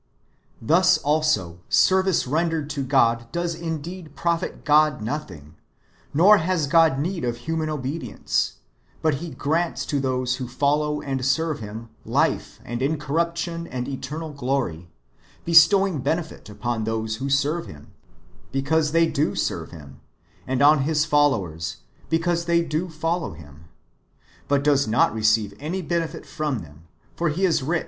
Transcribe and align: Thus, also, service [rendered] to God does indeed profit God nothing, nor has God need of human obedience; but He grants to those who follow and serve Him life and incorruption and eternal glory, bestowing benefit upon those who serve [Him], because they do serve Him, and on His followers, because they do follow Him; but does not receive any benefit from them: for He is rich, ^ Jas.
Thus, 0.63 0.97
also, 0.97 1.59
service 1.69 2.25
[rendered] 2.25 2.69
to 2.71 2.83
God 2.83 3.27
does 3.31 3.53
indeed 3.53 4.15
profit 4.15 4.65
God 4.65 4.99
nothing, 4.99 5.53
nor 6.11 6.39
has 6.39 6.65
God 6.65 6.97
need 6.97 7.23
of 7.23 7.37
human 7.45 7.69
obedience; 7.69 8.53
but 9.03 9.15
He 9.21 9.29
grants 9.29 9.85
to 9.85 9.99
those 9.99 10.37
who 10.37 10.47
follow 10.47 11.01
and 11.01 11.23
serve 11.23 11.59
Him 11.59 11.89
life 12.03 12.59
and 12.65 12.81
incorruption 12.81 13.67
and 13.67 13.87
eternal 13.87 14.31
glory, 14.33 14.89
bestowing 15.45 15.99
benefit 15.99 16.49
upon 16.49 16.85
those 16.85 17.17
who 17.17 17.29
serve 17.29 17.67
[Him], 17.67 17.91
because 18.51 18.93
they 18.93 19.05
do 19.05 19.35
serve 19.35 19.69
Him, 19.69 20.01
and 20.47 20.63
on 20.63 20.81
His 20.81 21.05
followers, 21.05 21.77
because 22.09 22.45
they 22.45 22.63
do 22.63 22.89
follow 22.89 23.33
Him; 23.33 23.65
but 24.47 24.63
does 24.63 24.87
not 24.87 25.13
receive 25.13 25.53
any 25.59 25.83
benefit 25.83 26.25
from 26.25 26.63
them: 26.63 26.87
for 27.15 27.29
He 27.29 27.45
is 27.45 27.61
rich, 27.61 27.69
^ 27.75 27.75
Jas. 27.75 27.79